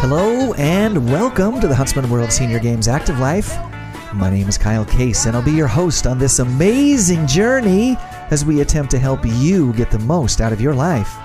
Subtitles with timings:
[0.00, 3.54] Hello and welcome to the Huntsman World Senior Games Active Life.
[4.14, 7.98] My name is Kyle Case, and I'll be your host on this amazing journey
[8.30, 11.18] as we attempt to help you get the most out of your life.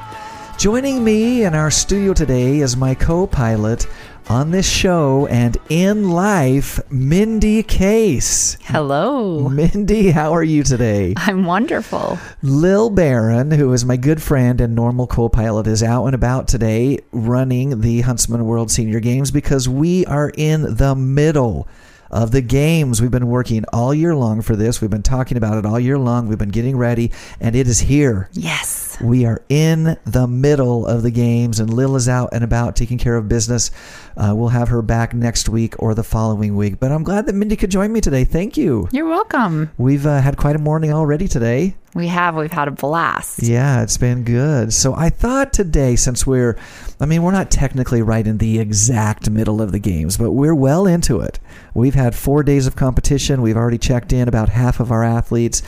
[0.57, 3.87] Joining me in our studio today is my co pilot
[4.29, 8.57] on this show and in life, Mindy Case.
[8.63, 9.49] Hello.
[9.49, 11.13] Mindy, how are you today?
[11.17, 12.17] I'm wonderful.
[12.41, 16.47] Lil Barron, who is my good friend and normal co pilot, is out and about
[16.47, 21.67] today running the Huntsman World Senior Games because we are in the middle
[22.13, 23.01] of the games.
[23.01, 24.79] We've been working all year long for this.
[24.79, 26.27] We've been talking about it all year long.
[26.27, 28.29] We've been getting ready, and it is here.
[28.33, 28.82] Yes.
[29.01, 32.97] We are in the middle of the games, and Lil is out and about taking
[32.97, 33.71] care of business.
[34.15, 36.79] Uh, we'll have her back next week or the following week.
[36.79, 38.23] But I'm glad that Mindy could join me today.
[38.23, 38.87] Thank you.
[38.91, 39.71] You're welcome.
[39.77, 41.75] We've uh, had quite a morning already today.
[41.93, 42.35] We have.
[42.35, 43.43] We've had a blast.
[43.43, 44.73] Yeah, it's been good.
[44.73, 46.57] So I thought today, since we're,
[46.99, 50.55] I mean, we're not technically right in the exact middle of the games, but we're
[50.55, 51.39] well into it.
[51.73, 53.41] We've had four days of competition.
[53.41, 55.61] We've already checked in about half of our athletes,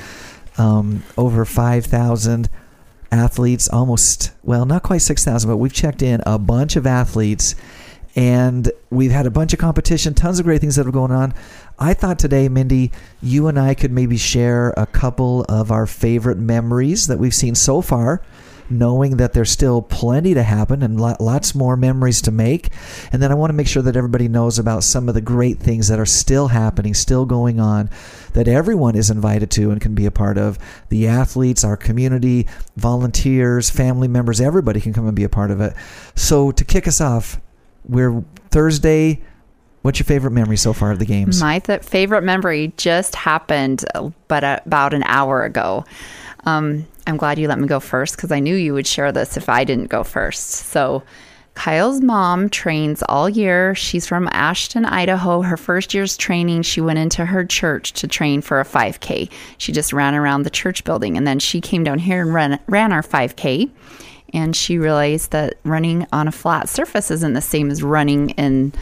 [0.57, 2.49] um, over 5,000
[3.15, 7.55] athletes, almost, well, not quite 6,000, but we've checked in a bunch of athletes.
[8.15, 11.33] And we've had a bunch of competition, tons of great things that are going on.
[11.77, 16.37] I thought today, Mindy, you and I could maybe share a couple of our favorite
[16.37, 18.21] memories that we've seen so far,
[18.69, 22.69] knowing that there's still plenty to happen and lots more memories to make.
[23.11, 25.59] And then I want to make sure that everybody knows about some of the great
[25.59, 27.89] things that are still happening, still going on,
[28.33, 30.57] that everyone is invited to and can be a part of.
[30.89, 35.61] The athletes, our community, volunteers, family members, everybody can come and be a part of
[35.61, 35.73] it.
[36.15, 37.39] So to kick us off,
[37.87, 39.21] we're Thursday.
[39.83, 41.39] What's your favorite memory so far of the games?
[41.39, 45.85] My th- favorite memory just happened, uh, but uh, about an hour ago.
[46.45, 49.37] Um, I'm glad you let me go first because I knew you would share this
[49.37, 50.49] if I didn't go first.
[50.49, 51.03] So,
[51.55, 53.73] Kyle's mom trains all year.
[53.75, 55.41] She's from Ashton, Idaho.
[55.41, 59.31] Her first year's training, she went into her church to train for a 5K.
[59.57, 62.59] She just ran around the church building and then she came down here and ran,
[62.67, 63.71] ran our 5K.
[64.33, 68.73] And she realized that running on a flat surface isn't the same as running in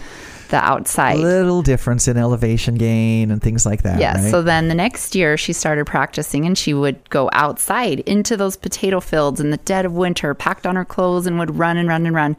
[0.50, 1.18] the outside.
[1.18, 4.00] little difference in elevation gain and things like that.
[4.00, 4.22] Yeah.
[4.22, 4.31] right?
[4.31, 8.56] So then the next year she started practicing and she would go outside into those
[8.56, 11.88] potato fields in the dead of winter, packed on her clothes and would run and
[11.88, 12.38] run and run.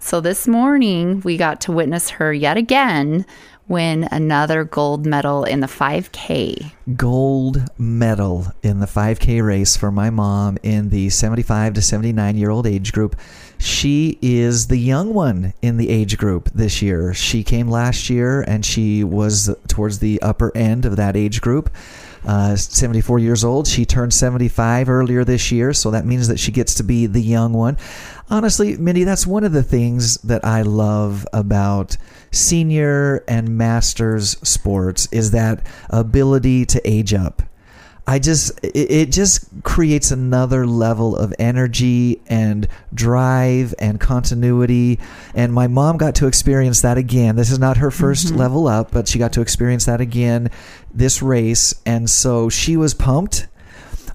[0.00, 3.24] So this morning we got to witness her yet again
[3.68, 6.72] win another gold medal in the 5K.
[6.96, 12.50] gold medal in the 5K race for my mom in the 75 to 79 year
[12.50, 13.16] old age group.
[13.62, 17.14] She is the young one in the age group this year.
[17.14, 21.70] She came last year and she was towards the upper end of that age group.
[22.26, 23.68] Uh, 74 years old.
[23.68, 27.22] She turned 75 earlier this year, so that means that she gets to be the
[27.22, 27.78] young one.
[28.30, 31.96] Honestly, Mindy, that's one of the things that I love about
[32.32, 37.42] senior and masters sports is that ability to age up.
[38.06, 44.98] I just it, just creates another level of energy and drive and continuity
[45.34, 47.36] and my mom got to experience that again.
[47.36, 50.50] This is not her 1st level up, but she got to experience that again
[50.92, 53.46] this race and so she was pumped.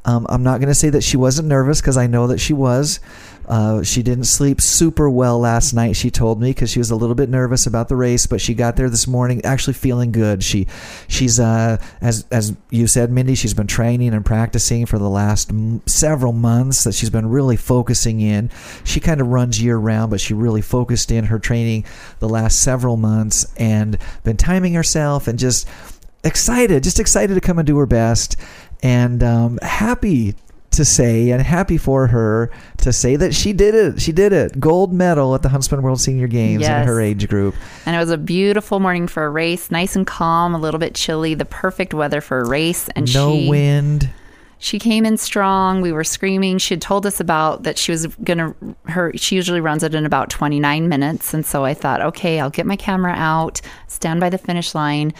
[0.03, 2.53] Um, I'm not going to say that she wasn't nervous because I know that she
[2.53, 2.99] was.
[3.47, 5.95] Uh, she didn't sleep super well last night.
[5.95, 8.53] She told me because she was a little bit nervous about the race, but she
[8.53, 10.43] got there this morning actually feeling good.
[10.43, 10.67] She,
[11.07, 13.35] she's uh, as as you said, Mindy.
[13.35, 16.83] She's been training and practicing for the last m- several months.
[16.83, 18.49] That she's been really focusing in.
[18.83, 21.85] She kind of runs year round, but she really focused in her training
[22.19, 25.67] the last several months and been timing herself and just
[26.23, 28.35] excited, just excited to come and do her best,
[28.83, 30.35] and um, happy
[30.77, 34.01] to say and happy for her to say that she did it.
[34.01, 34.59] She did it.
[34.59, 37.53] Gold medal at the Huntsman World Senior Games in her age group.
[37.85, 40.95] And it was a beautiful morning for a race, nice and calm, a little bit
[40.95, 42.89] chilly, the perfect weather for a race.
[42.95, 44.09] And no she wind.
[44.59, 45.81] she came in strong.
[45.81, 46.57] We were screaming.
[46.57, 48.55] She had told us about that she was gonna
[48.85, 49.11] her.
[49.15, 52.65] She usually runs it in about 29 minutes, and so I thought, okay, I'll get
[52.65, 55.13] my camera out, stand by the finish line,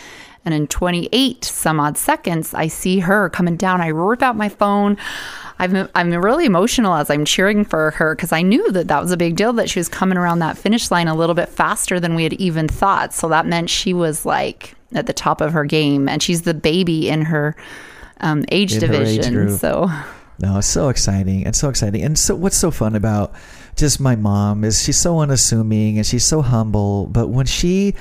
[0.48, 3.82] and in 28 some odd seconds, I see her coming down.
[3.82, 4.98] I rip out my phone.
[5.60, 9.12] I'm I'm really emotional as I'm cheering for her because I knew that that was
[9.12, 12.00] a big deal that she was coming around that finish line a little bit faster
[12.00, 13.14] than we had even thought.
[13.14, 16.54] So that meant she was like at the top of her game, and she's the
[16.54, 17.56] baby in her
[18.22, 19.58] um, age In her age division.
[19.58, 19.92] so
[20.40, 22.04] No, it's so exciting and so exciting.
[22.04, 23.34] And so, what's so fun about
[23.76, 27.08] just my mom is she's so unassuming and she's so humble.
[27.08, 27.96] But when she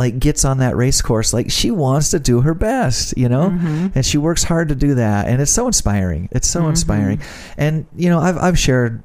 [0.00, 3.50] like gets on that race course, like she wants to do her best, you know,
[3.94, 5.28] and she works hard to do that.
[5.28, 6.30] And it's so inspiring.
[6.32, 7.20] It's so inspiring.
[7.58, 9.02] And you know, I've I've shared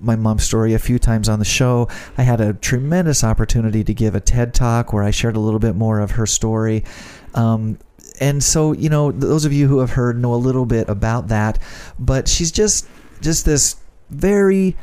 [0.00, 1.88] my mom's story a few times on the show.
[2.16, 5.58] I had a tremendous opportunity to give a TED talk where I shared a little
[5.58, 6.84] bit more of her story.
[7.34, 7.78] Um,
[8.20, 11.26] and so, you know, those of you who have heard know a little bit about
[11.28, 11.58] that.
[11.98, 12.86] But she's just
[13.20, 13.74] just this
[14.10, 14.76] very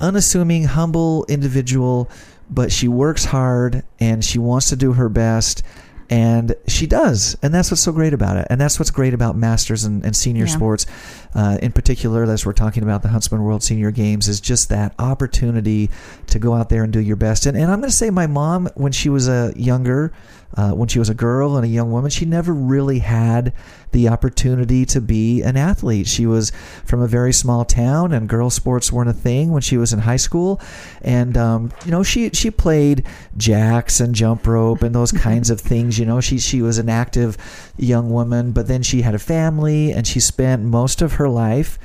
[0.00, 2.10] unassuming, humble individual.
[2.50, 5.62] But she works hard and she wants to do her best
[6.10, 7.36] and she does.
[7.42, 8.46] And that's what's so great about it.
[8.48, 10.52] And that's what's great about masters and, and senior Yeah.
[10.54, 10.86] sports
[11.34, 14.94] uh, in particular as we're talking about the huntsman world senior games is just that
[14.98, 15.90] opportunity
[16.26, 17.46] to go out there and do your best.
[17.46, 20.12] And, and i'm going to say my mom when she was a younger
[20.56, 23.52] uh, when she was a girl and a young woman she never really had
[23.92, 26.06] the opportunity to be an athlete.
[26.06, 26.52] She was
[26.84, 30.00] from a very small town and girl sports weren't a thing when she was in
[30.00, 30.60] high school.
[31.02, 35.60] And um, you know she she played jacks and jump rope and those kinds of
[35.60, 36.20] things you know.
[36.20, 37.36] She she was an active
[37.76, 41.78] young woman but then she had a family and she spent most of her life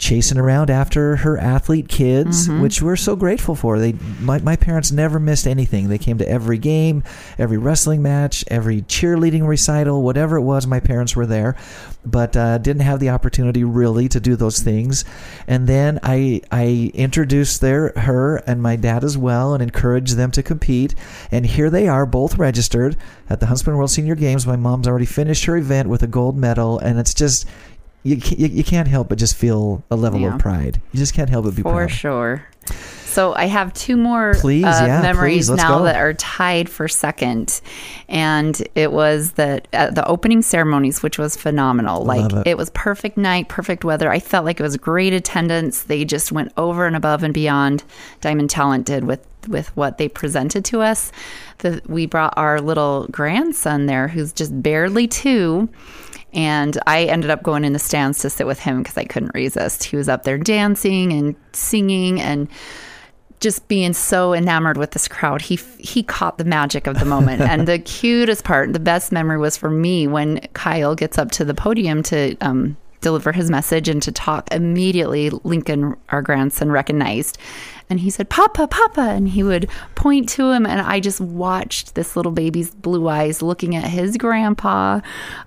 [0.00, 3.78] chasing around after her athlete kids, which we're so grateful for.
[3.78, 5.88] They my, my parents never missed anything.
[5.88, 7.04] They came to every game,
[7.38, 11.54] every wrestling match, every cheerleading recital, whatever it was, my parents were there.
[12.04, 15.04] But uh, didn't have the opportunity really to do those things.
[15.46, 20.30] And then I I introduced their her and my dad as well and encouraged them
[20.30, 20.94] to compete.
[21.30, 22.96] And here they are, both registered
[23.28, 24.46] at the Huntsman World Senior Games.
[24.46, 27.46] My mom's already finished her event with a gold medal, and it's just
[28.02, 30.34] you, you, you can't help but just feel a level Yeah.
[30.34, 30.80] of pride.
[30.92, 31.90] You just can't help but be For proud.
[31.90, 32.46] For sure.
[33.04, 35.84] So I have two more Please, uh, yeah, memories please, now go.
[35.84, 37.60] that are tied for second,
[38.08, 42.04] and it was the uh, the opening ceremonies, which was phenomenal.
[42.04, 42.56] Like Love it.
[42.56, 44.12] was perfect night, perfect weather.
[44.12, 45.82] I felt like it was great attendance.
[45.82, 47.82] They just went over and above and beyond.
[48.20, 51.10] Diamond Talent did with with what they presented to us.
[51.58, 55.68] The, we brought our little grandson there, who's just barely two.
[56.32, 59.34] And I ended up going in the stands to sit with him because I couldn't
[59.34, 59.84] resist.
[59.84, 62.48] He was up there dancing and singing and
[63.40, 65.42] just being so enamored with this crowd.
[65.42, 67.40] He he caught the magic of the moment.
[67.40, 71.44] and the cutest part, the best memory was for me when Kyle gets up to
[71.44, 74.52] the podium to um, deliver his message and to talk.
[74.52, 77.38] Immediately, Lincoln, our grandson, recognized.
[77.88, 79.00] And he said, Papa, Papa.
[79.00, 80.64] And he would point to him.
[80.64, 85.00] And I just watched this little baby's blue eyes looking at his grandpa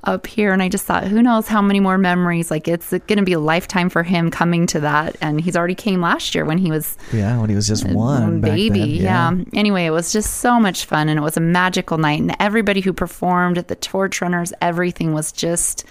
[0.04, 0.52] up here.
[0.52, 2.52] And I just thought, who knows how many more memories?
[2.52, 5.16] Like, it's going to be a lifetime for him coming to that.
[5.22, 8.42] And he's already came last year when he was Yeah, when he was just one
[8.42, 9.00] baby.
[9.00, 9.58] then, yeah.
[9.58, 12.20] Anyway, it was just so much fun and it was a magical night.
[12.20, 15.86] And everybody who performed, at the torch runners, everything was just.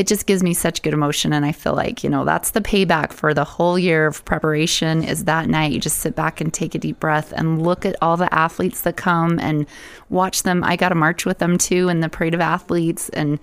[0.00, 2.62] It just gives me such good emotion, and I feel like you know that's the
[2.62, 5.04] payback for the whole year of preparation.
[5.04, 7.96] Is that night you just sit back and take a deep breath and look at
[8.00, 9.66] all the athletes that come and
[10.08, 10.64] watch them.
[10.64, 13.38] I got to march with them too in the parade of athletes, and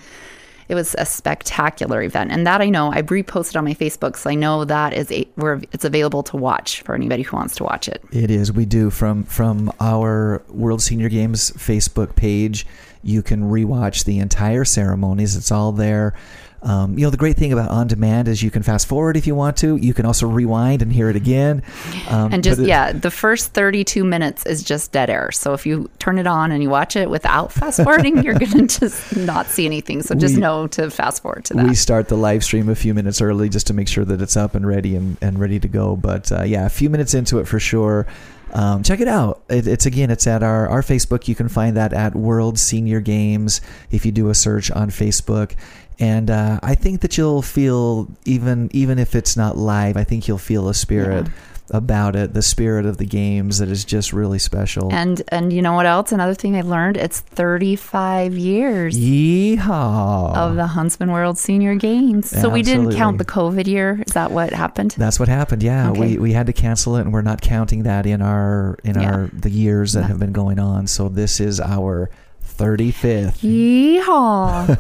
[0.68, 2.32] it was a spectacular event.
[2.32, 5.28] And that I know I reposted on my Facebook, so I know that is a,
[5.36, 8.04] where it's available to watch for anybody who wants to watch it.
[8.12, 8.52] It is.
[8.52, 12.66] We do from from our World Senior Games Facebook page.
[13.04, 15.36] You can rewatch the entire ceremonies.
[15.36, 16.16] It's all there.
[16.64, 19.28] Um, you know the great thing about on demand is you can fast forward if
[19.28, 19.76] you want to.
[19.76, 21.62] You can also rewind and hear it again.
[22.10, 25.32] Um, And just it- yeah, the first 32 minutes is just dead air.
[25.32, 28.68] So if you turn it on and you watch it without fast forwarding, you're going
[28.68, 30.02] to just not see anything.
[30.02, 31.68] So just We- know to fast forward to that.
[31.68, 34.36] we start the live stream a few minutes early just to make sure that it's
[34.36, 35.96] up and ready and, and ready to go.
[35.96, 38.08] But uh, yeah, a few minutes into it for sure.
[38.54, 39.42] Um, check it out.
[39.50, 41.28] It, it's again, it's at our, our Facebook.
[41.28, 45.52] You can find that at World Senior Games if you do a search on Facebook.
[46.00, 50.28] And uh, I think that you'll feel even even if it's not live, I think
[50.28, 51.28] you'll feel a spirit
[51.72, 54.90] about it, the spirit of the games that is just really special.
[54.94, 56.12] and and you know what else?
[56.14, 60.36] Another thing I learned, it's 35 years Yeehaw!
[60.38, 62.30] of the Huntsman World Senior Games.
[62.30, 64.02] So we didn't count the COVID year.
[64.06, 64.92] Is that what happened?
[64.98, 65.64] That's what happened.
[65.64, 66.00] Yeah, Okay.
[66.00, 69.12] we we had to cancel it, and we're not counting that in our in Yeah.
[69.12, 70.88] our the years that have been going on.
[70.88, 72.10] So this is our
[72.58, 73.42] thirty fifth.
[73.42, 74.78] Yeehaw.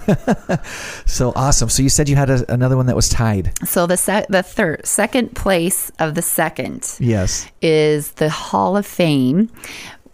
[1.07, 1.69] So awesome.
[1.69, 3.51] So you said you had a, another one that was tied.
[3.67, 7.47] so the se- the third second place of the second Yes.
[7.61, 9.49] is the Hall of Fame.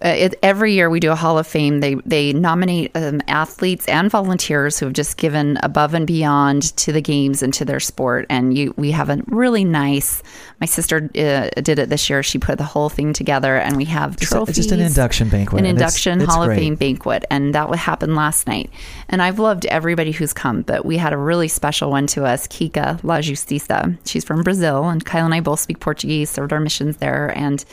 [0.04, 1.80] Uh, it, every year we do a Hall of Fame.
[1.80, 6.92] They they nominate um, athletes and volunteers who have just given above and beyond to
[6.92, 8.26] the games and to their sport.
[8.30, 10.22] And you, we have a really nice.
[10.60, 12.22] My sister uh, did it this year.
[12.22, 14.56] She put the whole thing together, and we have Just, a- trophies.
[14.58, 15.62] just an induction banquet.
[15.62, 16.56] An and it's- induction it's Hall great.
[16.58, 18.70] of Fame banquet, and that would happen last night.
[19.08, 22.46] And I've loved everybody who's come, but we had a really special one to us,
[22.48, 23.98] Kika La Justiça.
[24.06, 27.64] She's from Brazil, and Kyle and I both speak Portuguese, served our missions there, and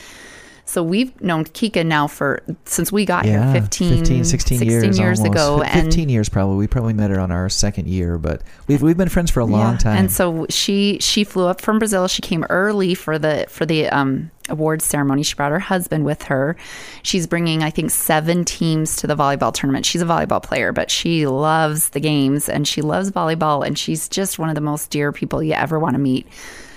[0.65, 4.99] So we've known Kika now for since we got Yeah, here 15, 15 16, years,
[4.99, 5.25] almost.
[5.25, 5.59] ago.
[5.63, 6.55] Fif- 15 years probably.
[6.57, 9.45] We probably met her on our second year, but we've, we've been friends for a
[9.45, 9.77] long Yeah.
[9.79, 9.97] time.
[9.97, 12.07] And so she she flew up from Brazil.
[12.07, 15.23] She came early for the for the um, awards ceremony.
[15.23, 16.55] She brought her husband with her.
[17.03, 19.85] She's bringing I think seven teams to the volleyball tournament.
[19.85, 23.65] She's a volleyball player, but she loves the games and she loves volleyball.
[23.65, 26.27] And she's just one of the most dear people you ever want to meet.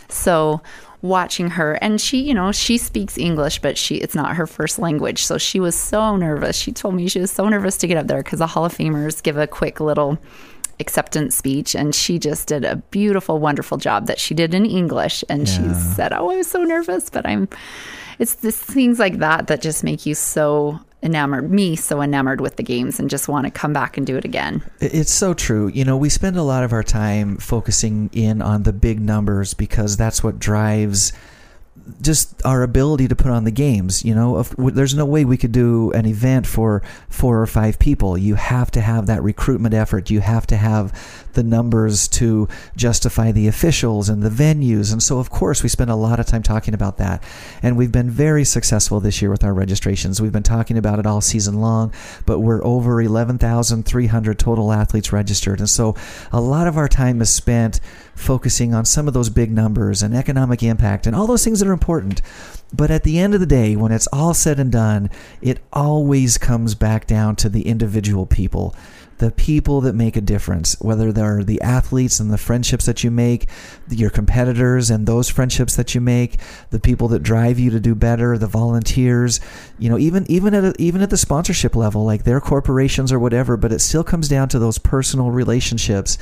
[0.08, 0.60] So
[1.04, 1.74] watching her.
[1.74, 5.24] And she you know she speaks english but she it's not her first language.
[5.24, 6.56] So she was so nervous.
[6.56, 8.76] She told me she was so nervous to get up there because the hall of
[8.76, 10.18] famers give a quick little
[10.80, 15.22] acceptance speech and she just did a beautiful wonderful job that she did in english.
[15.28, 17.48] And she said oh i was so nervous but i'm
[18.18, 22.56] it's this things like that that just make you so enamored me so enamored with
[22.56, 25.68] the games and just want to come back and do it again It's so true.
[25.68, 29.54] You know, we spend a lot of our time focusing in on the big numbers
[29.54, 31.12] because that's what drives
[32.00, 34.04] just our ability to put on the games.
[34.04, 37.78] You know, if, there's no way we could do an event for four or five
[37.78, 38.16] people.
[38.16, 40.10] You have to have that recruitment effort.
[40.10, 40.92] You have to have
[41.34, 44.92] the numbers to justify the officials and the venues.
[44.92, 47.22] And so, of course, we spend a lot of time talking about that.
[47.62, 50.22] And we've been very successful this year with our registrations.
[50.22, 51.92] We've been talking about it all season long,
[52.24, 55.58] but we're over 11,300 total athletes registered.
[55.58, 55.94] And so,
[56.32, 57.80] a lot of our time is spent
[58.14, 61.68] focusing on some of those big numbers and economic impact and all those things that
[61.68, 62.20] are important.
[62.72, 66.38] But at the end of the day, when it's all said and done, it always
[66.38, 68.74] comes back down to the individual people.
[69.18, 73.10] The people that make a difference, whether they're the athletes and the friendships that you
[73.10, 73.48] make,
[73.88, 76.38] your competitors and those friendships that you make,
[76.70, 79.40] the people that drive you to do better, the volunteers,
[79.78, 83.18] you know, even even at a, even at the sponsorship level, like their corporations or
[83.18, 83.56] whatever.
[83.56, 86.18] But it still comes down to those personal relationships.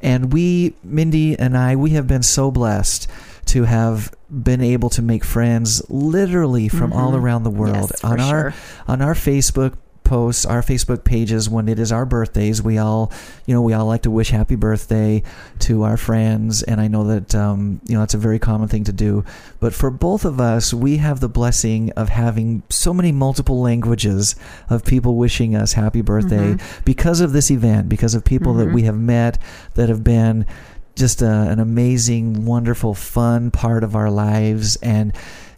[0.00, 3.08] And we, Mindy and I, we have been so blessed
[3.46, 7.24] to have been able to make friends literally from all mm-hmm.
[7.24, 8.60] around the world Yes, on our sure.
[8.88, 13.12] on our Facebook posts, our Facebook pages when it is our birthdays, we all,
[13.46, 15.22] you know, we all like to wish happy birthday
[15.60, 18.84] to our friends, and I know that um, you know it's a very common thing
[18.84, 19.24] to do.
[19.60, 24.36] But for both of us, we have the blessing of having so many multiple languages
[24.68, 26.82] of people wishing us happy birthday mm-hmm.
[26.84, 28.74] because of this event, because of people that mm-hmm.
[28.74, 29.38] we have met
[29.74, 30.46] that have been
[30.94, 34.76] just a, an amazing, wonderful, fun part of our lives.
[34.76, 35.12] And,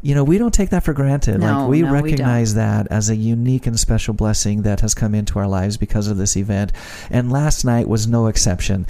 [0.04, 1.40] you know, we don't take that for granted.
[1.40, 4.94] No, like, we no, we recognize that as a unique and special blessing that has
[4.94, 6.72] come into our lives because of this event.
[7.10, 8.86] And last night was no exception.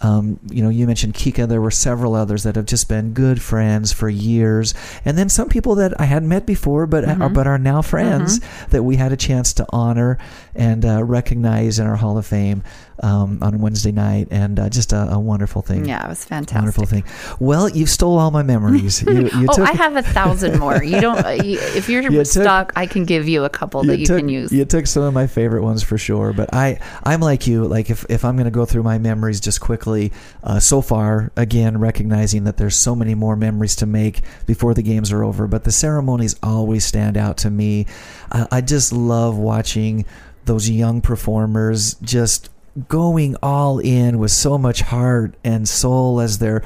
[0.00, 1.48] Um, you know, you mentioned Kika.
[1.48, 4.74] There were several others that have just been good friends for years,
[5.06, 7.22] and then some people that I hadn't met before, but Mm-hmm.
[7.22, 10.18] are, but are now friends that we had a chance to honor
[10.54, 12.62] and uh, recognize in our Hall of Fame
[13.02, 15.84] um, on Wednesday night, and uh, just a, a wonderful thing.
[15.84, 17.04] yeah it was fantastic Wonderful thing.
[17.40, 19.02] Well, you stole all my memories.
[19.02, 20.82] You, you oh, took, I have a thousand more.
[20.82, 21.24] You don't.
[21.24, 24.06] uh, you- If you're You took- stuck, I can give you a couple that you
[24.06, 24.52] took, can use.
[24.52, 27.66] You took some of my favorite ones for sure, but I I'm like you.
[27.66, 30.12] Like if if I'm going to go through my memories just quickly,
[30.42, 34.82] uh, so far again recognizing that there's so many more memories to make before the
[34.82, 37.86] games are over, but the ceremonies always stand out to me.
[38.32, 40.04] I, I just love watching
[40.46, 42.50] those young performers just
[42.88, 46.62] going all in with so much heart and soul as they're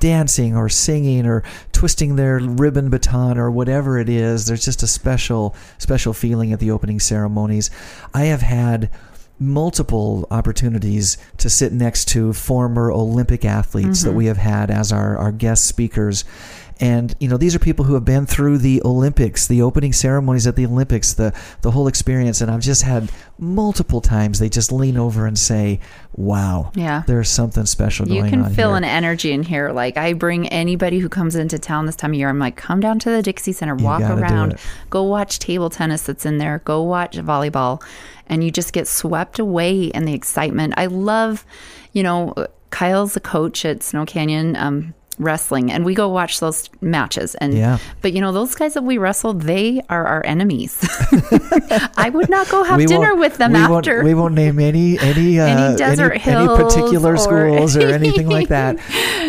[0.00, 1.42] dancing or singing or
[1.72, 6.60] twisting their ribbon baton or whatever it is there's just a special special feeling at
[6.60, 7.70] the opening ceremonies.
[8.12, 8.90] I have had
[9.38, 14.18] multiple opportunities to sit next to former olympic athletes that mm-hmm.
[14.18, 16.24] we have had as our, our guest speakers
[16.80, 20.46] and you know these are people who have been through the Olympics, the opening ceremonies
[20.46, 22.40] at the Olympics, the the whole experience.
[22.40, 25.80] And I've just had multiple times they just lean over and say,
[26.16, 27.02] "Wow, Yeah.
[27.06, 29.70] there's something special You going can on feel here." an energy in here.
[29.70, 32.28] Like I bring anybody who comes into town this time of year.
[32.28, 34.56] I'm like, come down to the Dixie Center, walk around,
[34.90, 37.82] go watch table tennis that's in there, go watch volleyball,
[38.28, 40.74] and you just get swept away in the excitement.
[40.76, 41.44] I love,
[41.92, 42.34] you know,
[42.70, 44.56] Kyle's a coach at Snow Canyon.
[44.56, 47.78] Um, wrestling and we go watch those matches and Yeah.
[48.02, 50.78] but you know those guys that we wrestle they are our enemies
[51.96, 54.58] i would not go have We dinner with them we after Won't, we won't name
[54.58, 58.76] any any uh, Any desert any, hills particular or- schools or anything like that.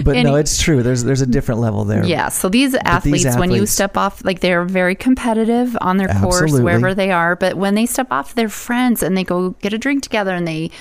[0.04, 0.84] But no, it's true.
[0.84, 2.04] There's there's a different level there.
[2.06, 2.30] Yeah.
[2.30, 6.64] So these athletes, when you step off, like they're very competitive on their course Absolutely.
[6.64, 7.36] wherever they are.
[7.36, 10.48] But when they step off, they're friends and they go get a drink together and
[10.48, 10.72] they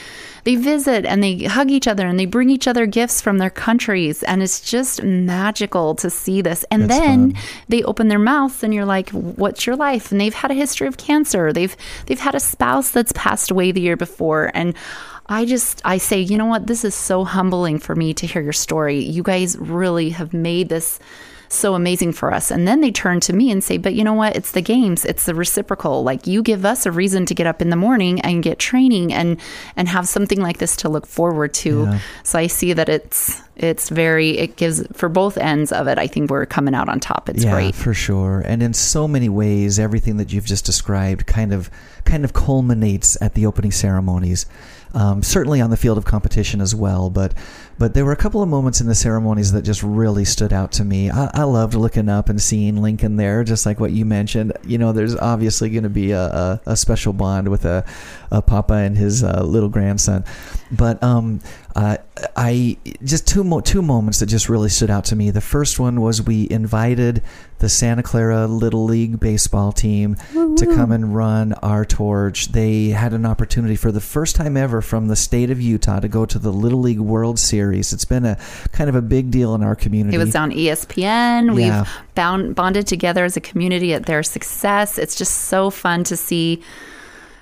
[0.44, 3.50] they visit and they hug each other and they bring each other gifts from their
[3.50, 6.64] countries and it's just magical to see this.
[6.70, 7.42] And That's then fun.
[7.68, 10.86] they open their mouths and you're like, "What's your life?" And they've had a history
[10.86, 11.52] of cancer.
[11.52, 14.74] They've they've had a spouse that's passed away the year before and
[15.26, 16.66] I just I say, you know what?
[16.66, 18.98] This is so humbling for me to hear your story.
[19.02, 20.98] You guys really have made this
[21.54, 22.50] so amazing for us.
[22.50, 24.36] And then they turn to me and say, but you know what?
[24.36, 25.04] It's the games.
[25.04, 26.02] It's the reciprocal.
[26.02, 29.12] Like you give us a reason to get up in the morning and get training
[29.12, 29.40] and,
[29.76, 31.84] and have something like this to look forward to.
[31.84, 31.98] Yeah.
[32.22, 35.98] So I see that it's, it's very, it gives for both ends of it.
[35.98, 37.28] I think we're coming out on top.
[37.28, 37.74] It's yeah, great.
[37.74, 38.42] for sure.
[38.44, 41.70] And in so many ways, everything that you've just described kind of
[42.04, 44.46] kind of culminates at the opening ceremonies.
[44.92, 47.34] Um, certainly on the field of competition as well, but
[47.78, 50.72] but there were a couple of moments in the ceremonies that just really stood out
[50.72, 51.10] to me.
[51.10, 54.52] I, I loved looking up and seeing Lincoln there, just like what you mentioned.
[54.64, 57.84] You know, there's obviously going to be a, a, a special bond with a,
[58.30, 60.24] a papa and his uh, little grandson,
[60.70, 61.40] but um,
[61.76, 61.96] uh,
[62.36, 65.30] I just two mo- two moments that just really stood out to me.
[65.30, 67.22] The first one was we invited
[67.58, 72.48] the Santa Clara Little League baseball team to come and run our torch.
[72.52, 76.08] They had an opportunity for the first time ever from the state of Utah to
[76.08, 77.63] go to the Little League World Series.
[77.72, 78.36] It's been a
[78.72, 80.16] kind of a big deal in our community.
[80.16, 81.58] It was on ESPN.
[81.58, 81.80] Yeah.
[81.80, 84.98] We've bound, bonded together as a community at their success.
[84.98, 86.62] It's just so fun to see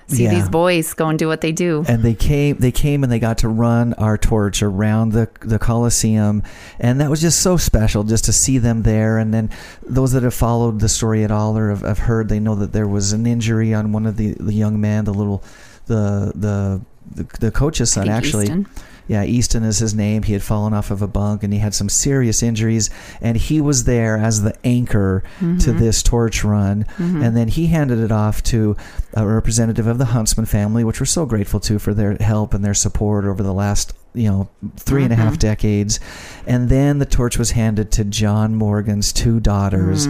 [0.09, 0.35] see Yeah.
[0.35, 1.85] these boys go and do what they do.
[1.89, 5.59] and they came they came and they got to run our torch around the the
[5.59, 6.43] Coliseum
[6.81, 9.49] and that was just so special just to see them there and then
[9.87, 12.73] those that have followed the story at all or have, have heard they know that
[12.73, 15.43] there was an injury on one of the, the young men the little
[15.87, 16.81] the the
[17.15, 18.67] the, the coach's son actually Easton.
[19.07, 20.23] Yeah, Easton is his name.
[20.23, 22.91] He had fallen off of a bunk and he had some serious injuries.
[23.21, 25.79] And he was there as the anchor to mm-hmm.
[25.79, 26.85] this torch run.
[26.85, 27.23] Mm-hmm.
[27.23, 28.77] And then he handed it off to
[29.15, 32.65] a representative of the Huntsman family, which we're so grateful to for their help and
[32.65, 35.41] their support over the last, you know, three and a half mm-hmm.
[35.41, 36.01] decades.
[36.47, 40.07] And then the torch was handed to John Morgan's two daughters.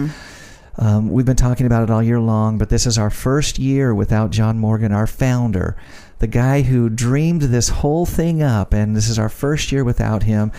[0.77, 3.93] Um, we've been talking about it all year long, but this is our first year
[3.93, 5.77] without John Morgan, our founder,
[6.19, 10.23] the guy who dreamed this whole thing up, and this is our first year without
[10.23, 10.51] him.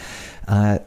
[0.47, 0.79] Uh,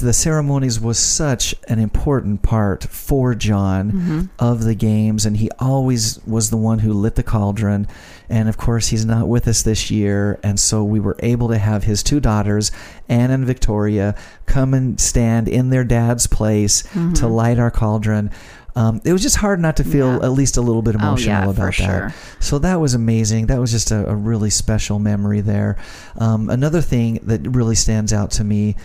[0.00, 6.20] the ceremonies was such an important part for John of the games, and he always
[6.24, 7.88] was the one who lit the cauldron.
[8.28, 11.58] And of course, he's not with us this year, and so we were able to
[11.58, 12.70] have his two daughters,
[13.08, 14.14] Anne and Victoria,
[14.46, 16.84] come and stand in their dad's place
[17.14, 18.30] to light our cauldron.
[18.78, 20.24] Um, it was just hard not to feel Yeah.
[20.26, 21.72] at least a little bit Oh, emotional yeah, about that.
[21.74, 22.14] sure.
[22.40, 23.46] So that was amazing.
[23.46, 25.76] That was just a, a really special memory there.
[26.16, 28.76] Um, another thing that really stands out to me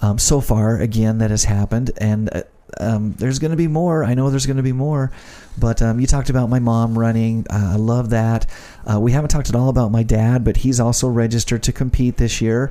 [0.00, 2.42] um, so far, again, that has happened, and uh,
[2.78, 4.04] um, there's going to be more.
[4.04, 5.10] I know there's going to be more.
[5.58, 7.44] But um, you talked about my mom running.
[7.50, 8.46] Uh, I love that.
[8.88, 12.16] Uh, we haven't talked at all about my dad, but he's also registered to compete
[12.16, 12.70] this year.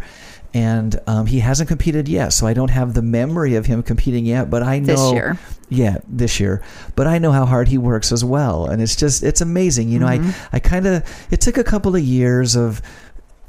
[0.53, 4.25] And um, he hasn't competed yet, so I don't have the memory of him competing
[4.25, 4.49] yet.
[4.49, 5.37] But I know This year.
[5.69, 6.63] yeah, this year.
[6.95, 9.89] But I know how hard he works as well, and it's just it's amazing.
[9.89, 12.81] You know, I I kind of it took a couple of years of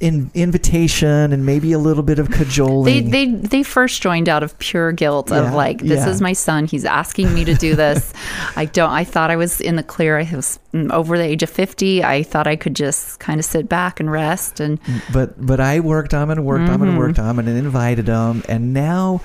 [0.01, 2.85] in, invitation and maybe a little bit of cajoling.
[2.85, 6.09] they they they first joined out of pure guilt Yeah, of like this yeah.
[6.11, 8.13] is my son he's asking me to do this
[8.57, 11.43] I don't I thought I was in the clear I was mm, over the age
[11.43, 14.79] of 50 I thought I could just kind of sit back and rest and
[15.13, 16.89] but but I worked on and worked on Mm-hmm.
[16.91, 19.21] and worked on 'em and invited them, and now.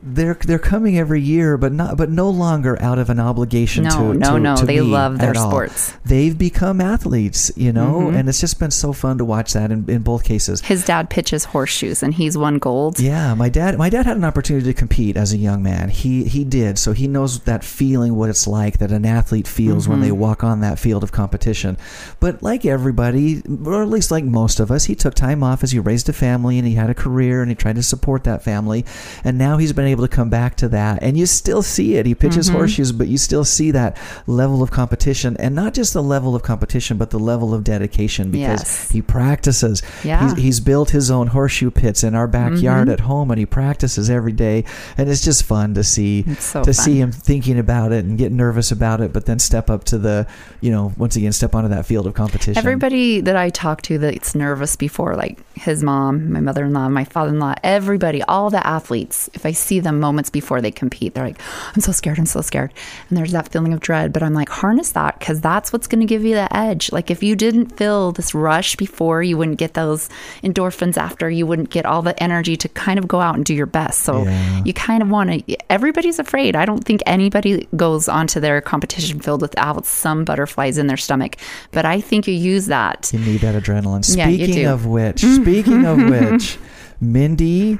[0.00, 3.90] They're they're coming every year, but not but no longer out of an obligation No,
[4.12, 4.56] to no, to, no.
[4.56, 5.50] to They love their at all.
[5.50, 5.92] sports.
[6.04, 8.14] They've become athletes, you know, Mm-hmm.
[8.16, 10.60] and it's just been so fun to watch that in, in both cases.
[10.60, 13.76] his dad pitches horseshoes and he's won gold Yeah, my dad.
[13.76, 15.88] My dad had an opportunity to compete as a young man.
[15.88, 19.88] He he did, so he knows that feeling, what it's like that an athlete feels
[19.88, 20.18] when they Mm-hmm.
[20.20, 21.76] walk on that field of competition.
[22.20, 25.72] But like everybody, or at least like most of us, he took time off as
[25.72, 28.44] he raised a family and he had a career and he tried to support that
[28.44, 28.84] family.
[29.24, 32.06] And now he's been able to come back to that, and you still see it.
[32.06, 32.56] He pitches Mm-hmm.
[32.56, 33.96] horseshoes, but you still see that
[34.26, 38.30] level of competition, and not just the level of competition, but the level of dedication
[38.30, 38.90] because Yes.
[38.90, 39.82] he practices.
[40.04, 40.22] Yeah.
[40.34, 42.90] He's, he's built his own horseshoe pits in our backyard Mm-hmm.
[42.92, 44.64] at home and he practices every day
[44.96, 46.74] and it's just fun to see so to fun.
[46.74, 49.98] see him thinking about it and get nervous about it but then step up to
[49.98, 50.26] the
[50.60, 53.98] you know once again step onto that field of competition Everybody that I talk to
[53.98, 58.22] that's nervous before, like his mom, my mother in law, my father in law, everybody,
[58.22, 61.40] all the athletes, if I see them moments before they compete, they're like,
[61.74, 62.72] I'm so scared, I'm so scared.
[63.08, 64.12] And there's that feeling of dread.
[64.12, 66.92] But I'm like, harness that because that's what's going to give you the edge.
[66.92, 70.08] Like if you didn't feel this rush before, you wouldn't get those
[70.42, 73.54] endorphins after, you wouldn't get all the energy to kind of go out and do
[73.54, 74.00] your best.
[74.00, 74.62] So Yeah.
[74.64, 76.56] you kind of want to, everybody's afraid.
[76.56, 81.36] I don't think anybody goes onto their competition field without some butterflies in their stomach.
[81.72, 83.10] But I think you use that.
[83.12, 85.42] you need that adrenaline Yeah, you speaking of which mm-hmm.
[85.42, 86.34] speaking of mm-hmm.
[86.34, 86.58] which
[87.00, 87.78] Mindy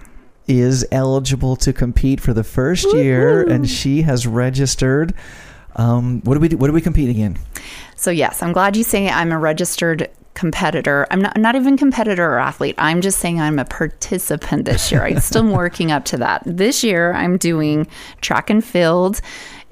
[0.48, 5.14] is eligible to compete for the first year and she has registered
[5.76, 7.36] um, what do we do, what do we compete again
[7.94, 11.04] So yes, I'm glad you say I'm a registered competitor.
[11.10, 12.76] I'm not not even competitor or athlete.
[12.78, 15.04] I'm just saying I'm a participant this year.
[15.04, 16.42] I'm still working up to that.
[16.46, 17.88] This year I'm doing
[18.20, 19.20] track and field.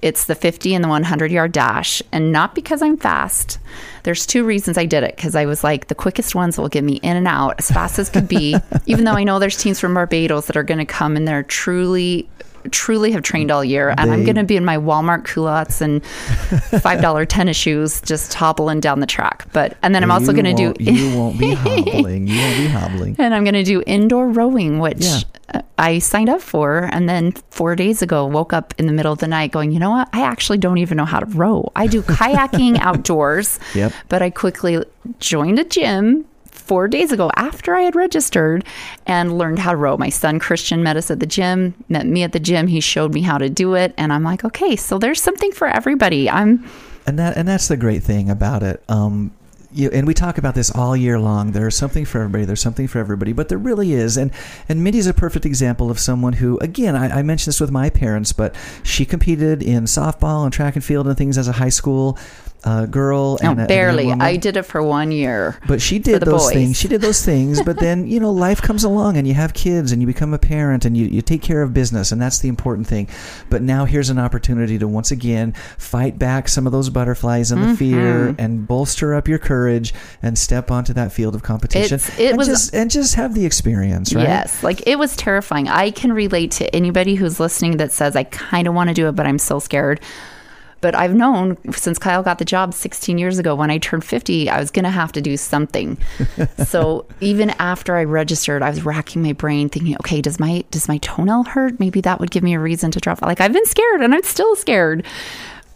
[0.03, 3.59] It's the 50 and the 100 yard dash, and not because I'm fast.
[4.07, 6.85] There's two reasons I did it because I was like, the quickest ones will get
[6.85, 8.55] me in and out as fast as could be.
[8.87, 11.43] even though I know there's teams from Barbados that are going to come and they're
[11.43, 12.29] truly
[12.73, 16.03] truly have trained all year and I'm going to be in my Walmart culottes and
[16.03, 19.47] $5 tennis shoes just hobbling down the track.
[19.53, 22.27] But and then I'm also going to do You won't be hobbling.
[22.29, 23.17] You won't be hobbling.
[23.19, 25.21] and I'm going to do indoor rowing, which Yeah.
[25.79, 26.89] I signed up for.
[26.93, 29.79] And then four days ago, woke up in the middle of the night going, you
[29.79, 30.09] know what?
[30.13, 31.71] I actually don't even know how to row.
[31.77, 33.93] I do kayaking outdoors, Yep.
[34.09, 34.85] but I quickly
[35.21, 36.25] joined a gym
[36.67, 38.65] four days ago after I had registered
[39.07, 39.97] and learned how to row.
[39.97, 42.67] My son Christian met us at the gym, met me at the gym.
[42.67, 43.95] He showed me how to do it.
[43.97, 46.29] And I'm like, okay, so there's something for everybody.
[46.29, 46.69] I'm
[47.07, 48.83] and that and that's the great thing about it.
[48.89, 49.33] Um,
[49.73, 51.53] you, and we talk about this all year long.
[51.53, 52.45] There's something for everybody.
[52.45, 54.17] There's something for everybody, but there really is.
[54.17, 54.33] And
[54.69, 57.91] and Mindy's a perfect example of someone who, again, I, I mentioned this with my
[57.91, 61.69] parents, but she competed in softball and track and field and things as a high
[61.69, 62.19] school
[62.67, 63.39] uh, girl.
[63.43, 64.05] no, and and barely.
[64.07, 64.21] woman.
[64.21, 65.57] I did it for one year.
[65.67, 66.53] But she did those boys.
[66.53, 66.77] things.
[66.79, 67.63] She did those things.
[67.63, 70.39] But then, you know, life comes along and you have kids and you become a
[70.39, 72.13] parent and you, you take care of business.
[72.13, 73.09] And that's the important thing.
[73.49, 77.63] But now here's an opportunity to once again fight back some of those butterflies and
[77.63, 77.75] the Mm-hmm.
[77.77, 81.95] fear and bolster up your courage and step onto that field of competition.
[81.97, 84.23] It's- it and was- just, and just have the experience, right?
[84.25, 85.69] Yes, like it was terrifying.
[85.69, 89.09] I can relate to anybody who's listening that says, I kind of want to do
[89.09, 90.01] it, but I'm so scared.
[90.87, 94.49] But I've known since Kyle got the job 16 years ago when I turned 50,
[94.49, 95.99] I was going to have to do something.
[96.65, 100.87] so even after I registered, I was racking my brain thinking, okay, does my does
[100.87, 101.81] my toenail hurt?
[101.81, 103.21] Maybe that would give me a reason to drop.
[103.21, 105.05] Like I've been scared and I'm still scared.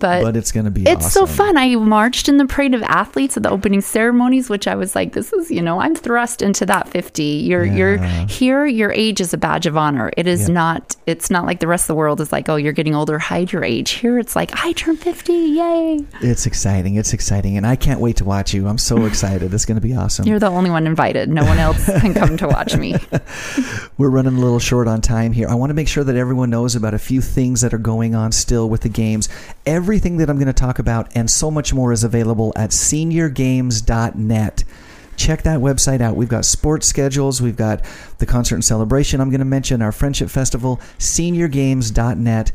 [0.01, 1.57] But, But it's going to be it's so fun.
[1.57, 5.13] I marched in the parade of athletes at the opening ceremonies, which I was like,
[5.13, 7.23] this is, you know, I'm thrust into that 50.
[7.23, 8.67] You're, you're here.
[8.67, 10.11] Your age is a badge of honor.
[10.17, 10.55] It is Yeah.
[10.55, 13.19] not, it's not like the rest of the world is like, oh, you're getting older,
[13.19, 13.91] hide your age.
[13.93, 15.33] Here it's like, I turned 50.
[15.33, 16.01] Yay.
[16.23, 16.97] It's exciting.
[16.97, 17.57] It's exciting.
[17.57, 18.67] And I can't wait to watch you.
[18.67, 19.53] I'm so excited.
[19.55, 20.27] It's going to be awesome.
[20.27, 21.29] You're the only one invited.
[21.29, 22.95] No one else can come to watch me.
[23.99, 25.49] We're running a little short on time here.
[25.49, 28.15] I want to make sure that everyone knows about a few things that are going
[28.15, 29.29] on still with the games.
[29.91, 34.65] Everything that I'm going to talk about and so much more is available at seniorgames.net.
[35.17, 36.15] Check that website out.
[36.15, 37.85] We've got sports schedules, we've got
[38.19, 42.53] the concert and celebration I'm going to mention, our friendship festival, seniorgames.net.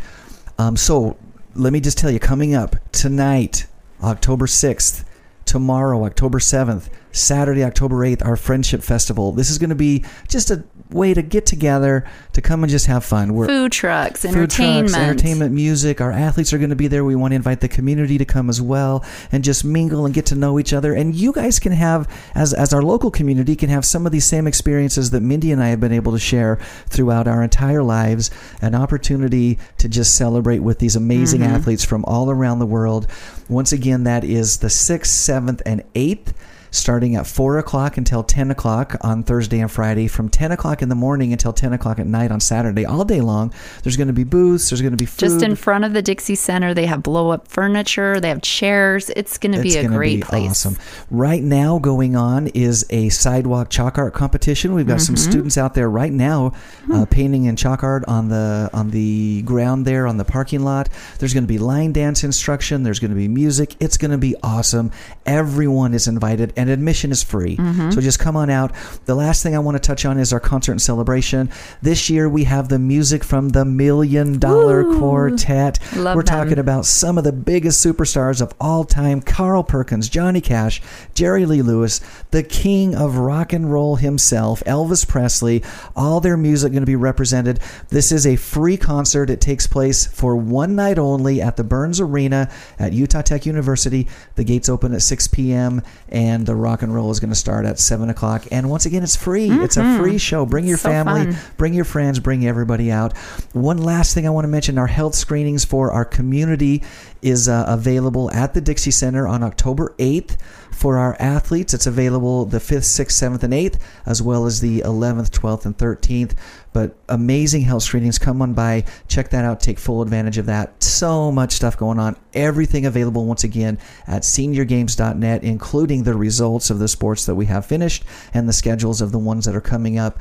[0.57, 1.17] Um, so
[1.55, 3.67] let me just tell you, coming up tonight,
[4.01, 5.03] October 6th,
[5.43, 9.31] tomorrow, October 7th, Saturday, October 8th, our Friendship Festival.
[9.31, 12.85] This is going to be just a way to get together, to come and just
[12.85, 13.33] have fun.
[13.33, 14.89] We're Food trucks, food entertainment.
[14.89, 16.01] trucks, entertainment, music.
[16.01, 17.03] Our athletes are going to be there.
[17.03, 20.27] We want to invite the community to come as well and just mingle and get
[20.27, 20.93] to know each other.
[20.93, 24.25] And you guys can have, as as our local community, can have some of these
[24.25, 28.29] same experiences that Mindy and I have been able to share throughout our entire lives.
[28.61, 31.55] An opportunity to just celebrate with these amazing mm-hmm.
[31.55, 33.07] athletes from all around the world.
[33.49, 36.33] Once again, that is the sixth, seventh, and eighth
[36.77, 40.89] starting at 4 o'clock until 10 o'clock on Thursday and Friday, from 10 o'clock in
[40.89, 43.53] the morning until 10 o'clock at night on Saturday, all day long.
[43.83, 45.19] There's going to be booths, there's going to be food.
[45.19, 49.09] Just in front of the Dixie Center, they have blow up furniture, they have chairs.
[49.15, 50.65] It's going to be It's a great be place.
[50.65, 50.77] Awesome.
[51.09, 54.73] Right now, going on is a sidewalk chalk art competition.
[54.73, 55.15] We've got Mm-hmm.
[55.15, 56.49] some students out there right now
[56.85, 56.91] Hmm.
[56.93, 60.87] uh, painting in chalk art on the on the ground there on the parking lot.
[61.19, 62.83] There's going to be line dance instruction.
[62.83, 63.75] There's going to be music.
[63.79, 64.91] It's going to be awesome.
[65.25, 67.57] Everyone is invited, and admission is free.
[67.57, 67.91] Mm-hmm.
[67.91, 68.73] So just come on out.
[69.05, 71.49] The last thing I want to touch on is our concert and celebration.
[71.81, 74.99] This year we have the music from the Million Dollar Woo!
[74.99, 75.79] Quartet.
[75.95, 76.37] Love We're them.
[76.37, 80.81] talking about some of the biggest superstars of all time Carl Perkins, Johnny Cash,
[81.13, 82.01] Jerry Lee Lewis,
[82.31, 85.63] the king of rock and roll himself, Elvis Presley.
[85.95, 87.59] All their music going to be represented.
[87.89, 89.29] This is a free concert.
[89.29, 94.07] It takes place for one night only at the Burns Arena at Utah Tech University.
[94.35, 95.81] The gates open at 6 p.m.
[96.09, 98.45] and the rock and roll is going to start at 7 o'clock.
[98.51, 99.49] And once again, it's free.
[99.49, 100.45] It's a free show.
[100.45, 101.37] Bring your So family, fun.
[101.57, 103.15] bring your friends, bring everybody out.
[103.53, 106.83] One last thing I want to mention our health screenings for our community
[107.21, 110.37] is uh, available at the Dixie Center on October 8th.
[110.71, 114.81] For our athletes, it's available the 5th, 6th, 7th, and 8th, as well as the
[114.81, 116.33] 11th, 12th, and 13th.
[116.73, 118.19] But amazing health screenings.
[118.19, 120.83] Come on by, check that out, take full advantage of that.
[120.83, 122.17] So much stuff going on.
[122.33, 127.65] Everything available once again at seniorgames.net, including the results of the sports that we have
[127.65, 130.19] finished and the schedules of the ones that are coming up.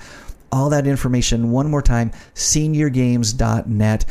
[0.52, 4.04] All that information one more time seniorgames.net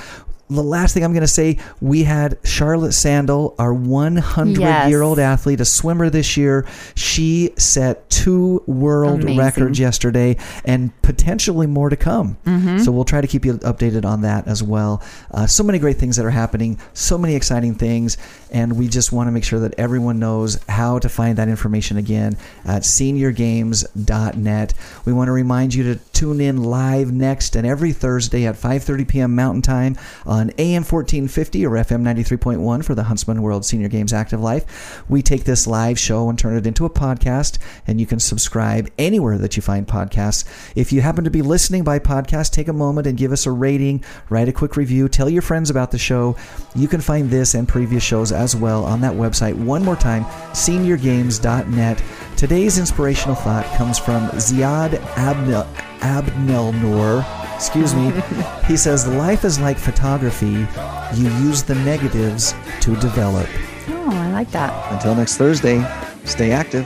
[0.49, 4.89] the last thing I'm going to say, we had Charlotte Sandel, our 100 Yes.
[4.89, 6.65] year old athlete, a swimmer this year.
[6.95, 9.38] She set two world Amazing.
[9.39, 12.38] records yesterday and potentially more to come.
[12.45, 12.79] Mm-hmm.
[12.79, 15.01] So we'll try to keep you updated on that as well.
[15.32, 18.17] Uh, so many great things that are happening, so many exciting things,
[18.51, 21.97] and we just want to make sure that everyone knows how to find that information
[21.97, 24.73] again at seniorgames.net.
[25.06, 29.08] We want to remind you to tune in live next and every Thursday at 5:30
[29.08, 29.36] p.m.
[29.36, 29.97] Mountain Time
[30.33, 35.03] on AM 1450 or FM 93.1 for the Huntsman World Senior Games Active Life.
[35.07, 38.89] We take this live show and turn it into a podcast, and you can subscribe
[38.97, 40.43] anywhere that you find podcasts.
[40.75, 43.51] If you happen to be listening by podcast, take a moment and give us a
[43.51, 46.35] rating, write a quick review, tell your friends about the show.
[46.73, 49.53] You can find this and previous shows as well on that website.
[49.53, 52.03] One more time, seniorgames.net.
[52.37, 55.67] Today's inspirational thought comes from Ziad Abnel,
[56.03, 57.25] Abdelnour.
[57.55, 58.11] Excuse me.
[58.67, 60.67] he says, Life is like photography.
[61.15, 63.47] You use the negatives to develop.
[63.87, 64.91] Oh, I like that.
[64.91, 65.85] Until next Thursday,
[66.25, 66.85] stay active.